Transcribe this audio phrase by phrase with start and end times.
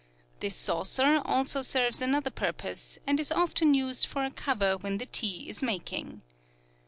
[0.39, 5.05] This saucer also serves another purpose, and is often used for a cover when the
[5.05, 6.23] tea is making.